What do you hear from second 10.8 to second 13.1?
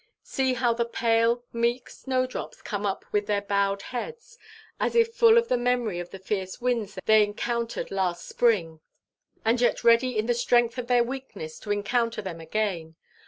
their weakness to encounter them again.